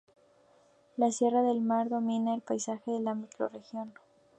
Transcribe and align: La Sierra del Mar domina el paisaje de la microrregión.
La 0.97 1.11
Sierra 1.11 1.43
del 1.43 1.61
Mar 1.61 1.87
domina 1.89 2.33
el 2.33 2.41
paisaje 2.41 2.89
de 2.89 3.01
la 3.01 3.13
microrregión. 3.13 3.93